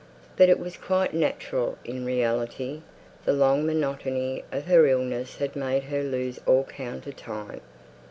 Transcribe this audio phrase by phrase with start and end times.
[0.35, 2.81] But it was quite natural in reality;
[3.23, 7.61] the long monotony of her illness had made her lose all count of time.